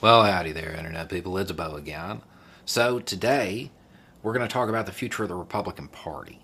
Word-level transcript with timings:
Well, 0.00 0.24
howdy 0.24 0.52
there, 0.52 0.72
Internet 0.74 1.10
people. 1.10 1.36
It's 1.36 1.52
Bo 1.52 1.74
again. 1.74 2.22
So, 2.64 3.00
today, 3.00 3.70
we're 4.22 4.32
going 4.32 4.48
to 4.48 4.52
talk 4.52 4.70
about 4.70 4.86
the 4.86 4.92
future 4.92 5.24
of 5.24 5.28
the 5.28 5.34
Republican 5.34 5.88
Party. 5.88 6.40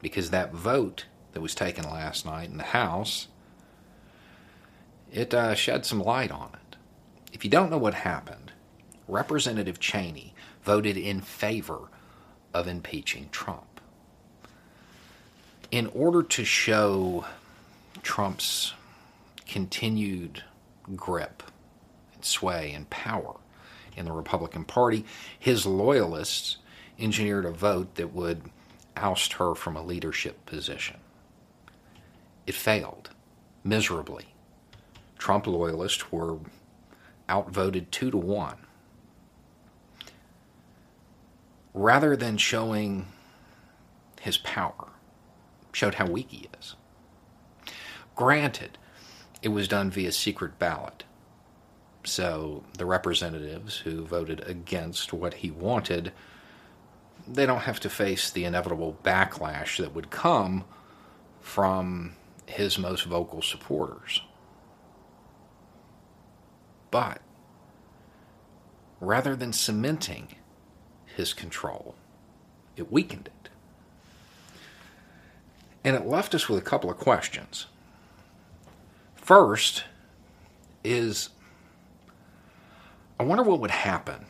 Because 0.00 0.30
that 0.30 0.52
vote 0.52 1.06
that 1.32 1.40
was 1.40 1.56
taken 1.56 1.82
last 1.90 2.24
night 2.24 2.48
in 2.48 2.56
the 2.56 2.62
House, 2.62 3.26
it 5.10 5.34
uh, 5.34 5.56
shed 5.56 5.84
some 5.84 6.00
light 6.00 6.30
on 6.30 6.50
it. 6.54 6.76
If 7.32 7.42
you 7.42 7.50
don't 7.50 7.68
know 7.68 7.78
what 7.78 7.94
happened, 7.94 8.52
Representative 9.08 9.80
Cheney 9.80 10.32
voted 10.62 10.96
in 10.96 11.22
favor 11.22 11.88
of 12.54 12.68
impeaching 12.68 13.28
Trump. 13.32 13.80
In 15.72 15.88
order 15.88 16.22
to 16.22 16.44
show 16.44 17.24
Trump's 18.04 18.74
continued 19.48 20.44
grip 20.94 21.42
sway 22.24 22.72
and 22.72 22.88
power 22.90 23.36
in 23.96 24.04
the 24.04 24.12
Republican 24.12 24.64
Party. 24.64 25.04
His 25.38 25.66
loyalists 25.66 26.58
engineered 26.98 27.44
a 27.44 27.50
vote 27.50 27.94
that 27.96 28.12
would 28.12 28.42
oust 28.96 29.34
her 29.34 29.54
from 29.54 29.76
a 29.76 29.82
leadership 29.82 30.44
position. 30.46 30.98
It 32.46 32.54
failed 32.54 33.10
miserably. 33.64 34.34
Trump 35.18 35.46
loyalists 35.46 36.10
were 36.10 36.38
outvoted 37.28 37.92
two 37.92 38.10
to 38.10 38.16
one. 38.16 38.56
Rather 41.72 42.16
than 42.16 42.36
showing 42.36 43.06
his 44.20 44.38
power, 44.38 44.88
showed 45.72 45.94
how 45.94 46.06
weak 46.06 46.30
he 46.30 46.48
is. 46.58 46.74
Granted, 48.16 48.76
it 49.40 49.48
was 49.48 49.68
done 49.68 49.90
via 49.90 50.12
secret 50.12 50.58
ballot. 50.58 51.04
So 52.04 52.64
the 52.78 52.86
representatives 52.86 53.78
who 53.78 54.04
voted 54.04 54.42
against 54.46 55.12
what 55.12 55.34
he 55.34 55.50
wanted, 55.50 56.12
they 57.28 57.46
don't 57.46 57.60
have 57.60 57.80
to 57.80 57.90
face 57.90 58.30
the 58.30 58.44
inevitable 58.44 58.96
backlash 59.04 59.76
that 59.78 59.94
would 59.94 60.10
come 60.10 60.64
from 61.40 62.14
his 62.46 62.78
most 62.78 63.04
vocal 63.04 63.42
supporters. 63.42 64.22
But 66.90 67.20
rather 68.98 69.36
than 69.36 69.52
cementing 69.52 70.34
his 71.06 71.32
control, 71.32 71.94
it 72.76 72.90
weakened 72.90 73.28
it. 73.28 73.48
And 75.84 75.96
it 75.96 76.06
left 76.06 76.34
us 76.34 76.48
with 76.48 76.58
a 76.58 76.62
couple 76.64 76.90
of 76.90 76.98
questions. 76.98 77.66
First 79.14 79.84
is 80.82 81.30
I 83.20 83.22
wonder 83.22 83.42
what 83.42 83.60
would 83.60 83.70
happen 83.70 84.24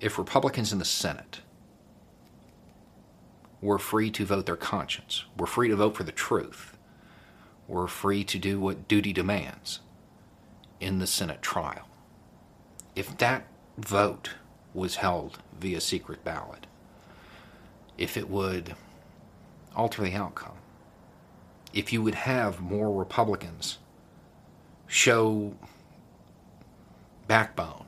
if 0.00 0.18
Republicans 0.18 0.72
in 0.72 0.80
the 0.80 0.84
Senate 0.84 1.42
were 3.60 3.78
free 3.78 4.10
to 4.10 4.24
vote 4.24 4.46
their 4.46 4.56
conscience, 4.56 5.26
were 5.38 5.46
free 5.46 5.68
to 5.68 5.76
vote 5.76 5.96
for 5.96 6.02
the 6.02 6.10
truth, 6.10 6.76
were 7.68 7.86
free 7.86 8.24
to 8.24 8.36
do 8.36 8.58
what 8.58 8.88
duty 8.88 9.12
demands 9.12 9.78
in 10.80 10.98
the 10.98 11.06
Senate 11.06 11.40
trial. 11.40 11.86
If 12.96 13.16
that 13.18 13.46
vote 13.78 14.30
was 14.74 14.96
held 14.96 15.38
via 15.56 15.80
secret 15.80 16.24
ballot, 16.24 16.66
if 17.96 18.16
it 18.16 18.28
would 18.28 18.74
alter 19.76 20.02
the 20.02 20.14
outcome, 20.14 20.56
if 21.72 21.92
you 21.92 22.02
would 22.02 22.16
have 22.16 22.60
more 22.60 22.92
Republicans 22.92 23.78
show 24.88 25.54
backbone 27.28 27.83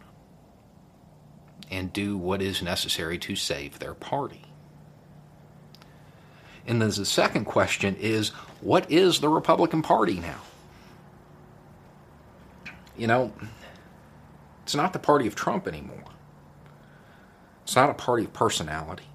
and 1.71 1.93
do 1.93 2.17
what 2.17 2.43
is 2.43 2.63
necessary 2.63 3.19
to 3.19 3.37
save 3.37 3.79
their 3.79 3.95
party. 3.95 4.43
And 6.67 6.83
then 6.83 6.91
the 6.91 7.05
second 7.05 7.45
question 7.45 7.97
is 7.97 8.31
what 8.61 8.91
is 8.91 9.21
the 9.21 9.29
Republican 9.29 9.83
Party 9.83 10.15
now? 10.15 10.41
You 12.97 13.07
know, 13.07 13.33
it's 14.65 14.75
not 14.75 14.93
the 14.93 14.99
party 14.99 15.27
of 15.27 15.35
Trump 15.35 15.69
anymore. 15.69 16.03
It's 17.63 17.77
not 17.77 17.91
a 17.91 17.95
party 17.95 18.25
of 18.25 18.33
personality. 18.33 19.07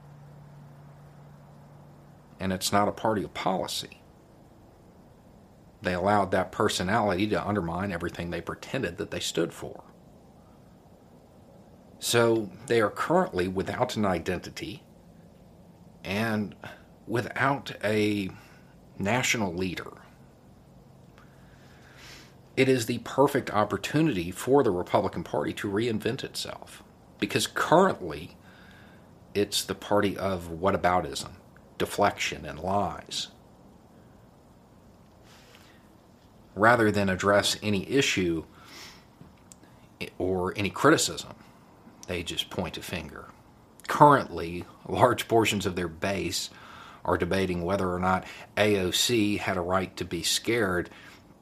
And 2.40 2.54
it's 2.54 2.72
not 2.72 2.88
a 2.88 2.92
party 2.92 3.24
of 3.24 3.34
policy. 3.34 4.02
They 5.82 5.94
allowed 5.94 6.32
that 6.32 6.52
personality 6.52 7.28
to 7.28 7.48
undermine 7.48 7.92
everything 7.92 8.30
they 8.30 8.42
pretended 8.42 8.98
that 8.98 9.12
they 9.12 9.20
stood 9.20 9.54
for. 9.54 9.84
So 12.02 12.50
they 12.66 12.82
are 12.82 12.90
currently 12.90 13.48
without 13.48 13.96
an 13.96 14.06
identity 14.06 14.82
and 16.04 16.56
without 17.06 17.74
a 17.84 18.32
national 18.98 19.54
leader. 19.54 19.92
It 22.58 22.68
is 22.68 22.88
the 22.88 22.98
perfect 23.00 23.52
opportunity 23.52 24.32
for 24.32 24.64
the 24.64 24.72
Republican 24.72 25.24
Party 25.24 25.54
to 25.54 25.70
reinvent 25.70 26.24
itself 26.24 26.82
because 27.20 27.46
currently 27.46 28.36
it's 29.36 29.64
the 29.64 29.76
party 29.76 30.18
of 30.18 30.50
whataboutism, 30.60 31.34
deflection, 31.78 32.48
and 32.48 32.60
lies. 32.60 33.28
Rather 36.56 36.92
than 36.92 37.10
address 37.10 37.58
any 37.62 37.88
issue 37.88 38.44
or 40.18 40.52
any 40.58 40.72
criticism, 40.72 41.36
they 42.08 42.24
just 42.24 42.50
point 42.50 42.78
a 42.78 42.82
finger. 42.82 43.26
Currently, 43.88 44.66
large 44.88 45.28
portions 45.28 45.66
of 45.66 45.76
their 45.76 45.88
base 45.88 46.50
are 47.04 47.18
debating 47.18 47.64
whether 47.64 47.92
or 47.92 48.00
not 48.00 48.26
AOC 48.58 49.40
had 49.40 49.58
a 49.58 49.62
right 49.62 49.96
to 49.98 50.06
be 50.06 50.24
scared 50.24 50.90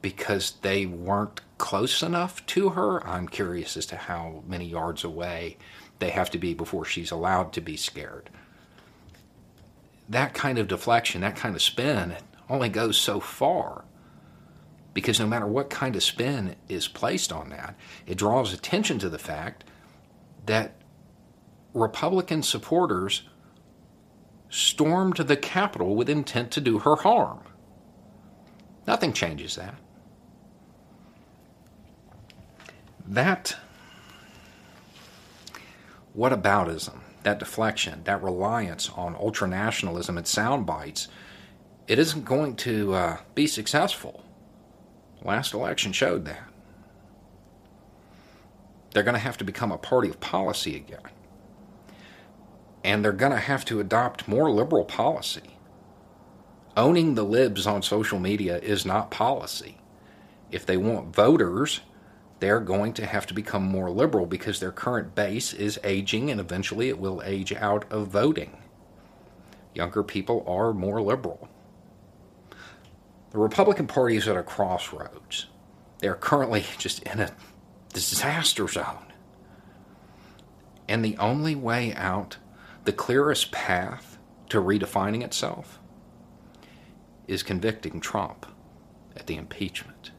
because 0.02 0.52
they 0.62 0.86
weren't 0.86 1.40
close 1.58 2.02
enough 2.02 2.44
to 2.46 2.70
her. 2.70 3.06
I'm 3.06 3.28
curious 3.28 3.76
as 3.76 3.86
to 3.86 3.96
how 3.96 4.42
many 4.46 4.66
yards 4.66 5.04
away 5.04 5.58
they 5.98 6.10
have 6.10 6.30
to 6.30 6.38
be 6.38 6.54
before 6.54 6.84
she's 6.84 7.10
allowed 7.10 7.52
to 7.52 7.60
be 7.60 7.76
scared. 7.76 8.30
That 10.08 10.34
kind 10.34 10.58
of 10.58 10.68
deflection, 10.68 11.20
that 11.20 11.36
kind 11.36 11.54
of 11.54 11.62
spin, 11.62 12.16
only 12.48 12.68
goes 12.68 12.96
so 12.96 13.20
far. 13.20 13.84
Because 14.92 15.20
no 15.20 15.26
matter 15.26 15.46
what 15.46 15.70
kind 15.70 15.94
of 15.94 16.02
spin 16.02 16.56
is 16.68 16.88
placed 16.88 17.32
on 17.32 17.50
that, 17.50 17.76
it 18.06 18.18
draws 18.18 18.52
attention 18.52 18.98
to 18.98 19.08
the 19.08 19.18
fact 19.18 19.62
that 20.46 20.76
Republican 21.74 22.42
supporters 22.42 23.22
stormed 24.48 25.16
the 25.16 25.36
Capitol 25.36 25.94
with 25.94 26.10
intent 26.10 26.50
to 26.50 26.60
do 26.60 26.80
her 26.80 26.96
harm. 26.96 27.40
Nothing 28.86 29.12
changes 29.12 29.54
that. 29.56 29.76
That 33.06 33.56
whataboutism, 36.16 36.98
that 37.22 37.38
deflection, 37.38 38.02
that 38.04 38.22
reliance 38.22 38.90
on 38.90 39.14
ultranationalism 39.14 40.16
and 40.16 40.26
sound 40.26 40.66
bites, 40.66 41.08
it 41.86 41.98
isn't 41.98 42.24
going 42.24 42.56
to 42.56 42.94
uh, 42.94 43.16
be 43.34 43.46
successful. 43.46 44.24
Last 45.22 45.54
election 45.54 45.92
showed 45.92 46.24
that. 46.24 46.49
They're 48.92 49.02
going 49.02 49.14
to 49.14 49.20
have 49.20 49.38
to 49.38 49.44
become 49.44 49.72
a 49.72 49.78
party 49.78 50.08
of 50.08 50.20
policy 50.20 50.76
again. 50.76 51.00
And 52.82 53.04
they're 53.04 53.12
going 53.12 53.32
to 53.32 53.38
have 53.38 53.64
to 53.66 53.80
adopt 53.80 54.26
more 54.26 54.50
liberal 54.50 54.84
policy. 54.84 55.56
Owning 56.76 57.14
the 57.14 57.24
libs 57.24 57.66
on 57.66 57.82
social 57.82 58.18
media 58.18 58.58
is 58.58 58.86
not 58.86 59.10
policy. 59.10 59.78
If 60.50 60.66
they 60.66 60.76
want 60.76 61.14
voters, 61.14 61.80
they're 62.40 62.60
going 62.60 62.94
to 62.94 63.06
have 63.06 63.26
to 63.26 63.34
become 63.34 63.62
more 63.62 63.90
liberal 63.90 64.26
because 64.26 64.60
their 64.60 64.72
current 64.72 65.14
base 65.14 65.52
is 65.52 65.78
aging 65.84 66.30
and 66.30 66.40
eventually 66.40 66.88
it 66.88 66.98
will 66.98 67.22
age 67.24 67.52
out 67.52 67.90
of 67.92 68.08
voting. 68.08 68.56
Younger 69.74 70.02
people 70.02 70.44
are 70.48 70.72
more 70.72 71.02
liberal. 71.02 71.48
The 73.30 73.38
Republican 73.38 73.86
Party 73.86 74.16
is 74.16 74.26
at 74.26 74.36
a 74.36 74.42
crossroads. 74.42 75.46
They 75.98 76.08
are 76.08 76.16
currently 76.16 76.64
just 76.78 77.02
in 77.02 77.20
a 77.20 77.30
disaster 77.92 78.66
zone. 78.68 79.12
And 80.88 81.04
the 81.04 81.16
only 81.18 81.54
way 81.54 81.94
out, 81.94 82.38
the 82.84 82.92
clearest 82.92 83.52
path 83.52 84.18
to 84.48 84.60
redefining 84.60 85.22
itself, 85.22 85.78
is 87.28 87.42
convicting 87.42 88.00
Trump 88.00 88.46
at 89.16 89.26
the 89.26 89.36
impeachment 89.36 90.10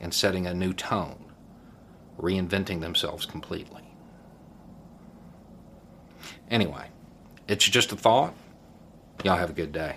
and 0.00 0.12
setting 0.12 0.46
a 0.46 0.52
new 0.52 0.74
tone, 0.74 1.24
reinventing 2.18 2.80
themselves 2.80 3.24
completely. 3.24 3.82
Anyway, 6.50 6.88
it's 7.48 7.64
just 7.64 7.92
a 7.92 7.96
thought. 7.96 8.34
Y'all 9.24 9.36
have 9.36 9.50
a 9.50 9.54
good 9.54 9.72
day. 9.72 9.96